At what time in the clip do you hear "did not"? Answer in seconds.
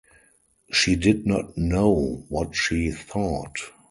0.95-1.55